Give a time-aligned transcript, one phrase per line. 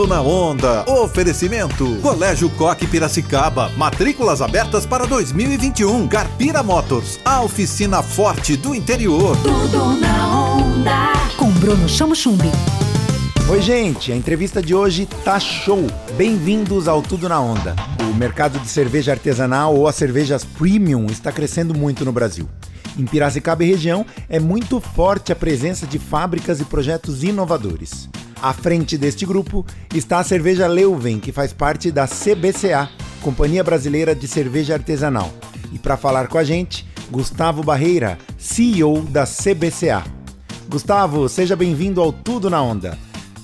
[0.00, 0.90] Tudo na Onda.
[0.90, 1.96] Oferecimento.
[2.00, 3.68] Colégio Coque Piracicaba.
[3.76, 6.08] Matrículas abertas para 2021.
[6.08, 7.20] Carpira Motors.
[7.22, 9.36] A oficina forte do interior.
[9.42, 11.12] Tudo na Onda.
[11.36, 12.50] Com Bruno Chamo Chumbi.
[13.50, 15.86] Oi, gente, a entrevista de hoje tá show.
[16.16, 17.76] Bem-vindos ao Tudo na Onda.
[18.10, 22.48] O mercado de cerveja artesanal ou as cervejas premium está crescendo muito no Brasil.
[22.98, 28.08] Em Piracicaba e região é muito forte a presença de fábricas e projetos inovadores.
[28.42, 32.88] À frente deste grupo está a cerveja Leuven, que faz parte da CBCA,
[33.20, 35.30] Companhia Brasileira de Cerveja Artesanal.
[35.70, 40.02] E para falar com a gente, Gustavo Barreira, CEO da CBCA.
[40.70, 42.96] Gustavo, seja bem-vindo ao Tudo na Onda.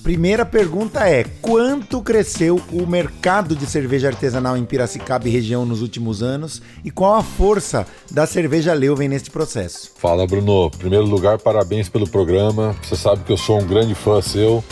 [0.06, 5.82] Primeira pergunta é: quanto cresceu o mercado de cerveja artesanal em Piracicaba e região nos
[5.82, 9.90] últimos anos e qual a força da cerveja Leuven neste processo?
[9.98, 10.70] Fala, Bruno.
[10.72, 12.74] Em primeiro lugar, parabéns pelo programa.
[12.82, 14.62] Você sabe que eu sou um grande fã seu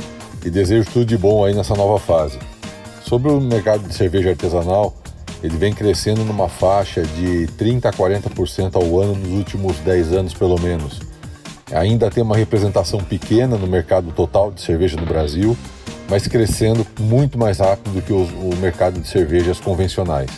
[0.44, 2.38] e desejo tudo de bom aí nessa nova fase.
[3.02, 4.94] Sobre o mercado de cerveja artesanal,
[5.42, 10.34] ele vem crescendo numa faixa de 30 a 40% ao ano nos últimos 10 anos,
[10.34, 11.00] pelo menos
[11.72, 15.56] ainda tem uma representação pequena no mercado total de cerveja no Brasil,
[16.08, 20.30] mas crescendo muito mais rápido do que o mercado de cervejas convencionais.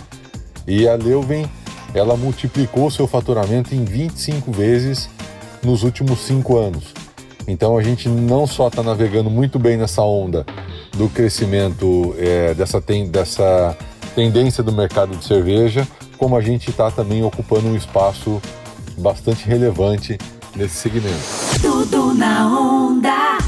[0.66, 1.46] E a Leuven,
[1.94, 5.08] ela multiplicou seu faturamento em 25 vezes
[5.62, 6.94] nos últimos cinco anos.
[7.46, 10.44] Então a gente não só está navegando muito bem nessa onda
[10.96, 13.76] do crescimento é, dessa, ten, dessa
[14.14, 15.86] tendência do mercado de cerveja,
[16.18, 18.40] como a gente está também ocupando um espaço
[18.98, 20.18] bastante relevante
[20.54, 21.16] nesse segmento.
[21.60, 22.85] Tudo na onda.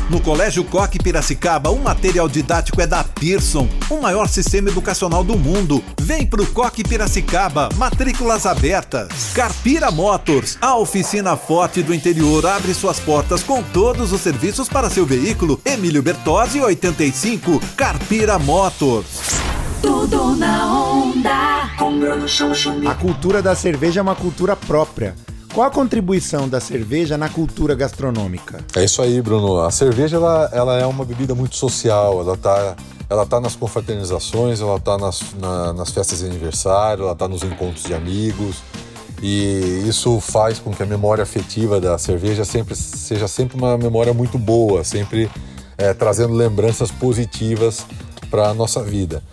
[0.08, 5.36] No Colégio Coque Piracicaba, o material didático é da Pearson, o maior sistema educacional do
[5.36, 5.84] mundo.
[6.00, 9.32] Vem pro Coque Piracicaba, matrículas abertas.
[9.34, 14.88] Carpira Motors, a oficina forte do interior, abre suas portas com todos os serviços para
[14.88, 15.60] seu veículo.
[15.62, 19.38] Emílio Bertozzi, 85, Carpira Motors.
[19.82, 21.38] Tudo na onda.
[22.86, 25.14] A cultura da cerveja é uma cultura própria.
[25.58, 28.64] Qual a contribuição da cerveja na cultura gastronômica?
[28.76, 29.58] É isso aí, Bruno.
[29.58, 32.76] A cerveja ela, ela é uma bebida muito social, ela está
[33.10, 37.42] ela tá nas confraternizações, ela está nas, na, nas festas de aniversário, ela está nos
[37.42, 38.62] encontros de amigos.
[39.20, 44.14] E isso faz com que a memória afetiva da cerveja sempre, seja sempre uma memória
[44.14, 45.28] muito boa, sempre
[45.76, 47.84] é, trazendo lembranças positivas
[48.30, 49.24] para a nossa vida.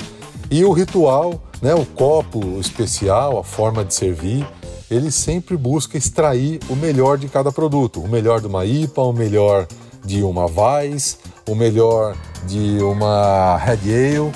[0.49, 4.43] E o ritual, né, o copo especial, a forma de servir,
[4.89, 9.13] ele sempre busca extrair o melhor de cada produto, o melhor de uma IPA, o
[9.13, 9.67] melhor
[10.03, 12.15] de uma Weiss, o melhor
[12.47, 14.31] de uma Red Ale.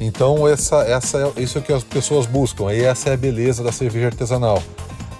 [0.00, 3.62] Então essa, essa, isso é o que as pessoas buscam, e essa é a beleza
[3.62, 4.62] da cerveja artesanal.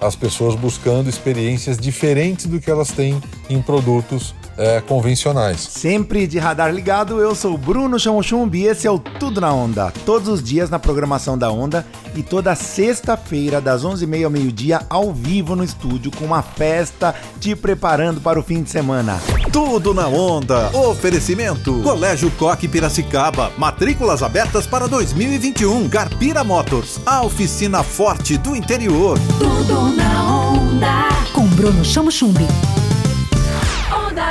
[0.00, 3.20] As pessoas buscando experiências diferentes do que elas têm
[3.50, 5.60] em produtos é, convencionais.
[5.60, 9.92] Sempre de radar ligado, eu sou Bruno Chamochumbi e esse é o Tudo na Onda.
[10.04, 15.12] Todos os dias na programação da Onda e toda sexta-feira, das 11h30 ao meio-dia, ao
[15.12, 19.20] vivo no estúdio, com uma festa te preparando para o fim de semana.
[19.52, 20.70] Tudo na Onda.
[20.76, 21.80] Oferecimento.
[21.82, 23.52] Colégio Coque Piracicaba.
[23.56, 25.88] Matrículas abertas para 2021.
[25.88, 27.00] Carpira Motors.
[27.06, 29.18] A oficina forte do interior.
[29.38, 31.08] Tudo na onda.
[31.32, 32.46] Com Bruno Chamo Chumbi.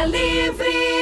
[0.05, 0.98] Livre.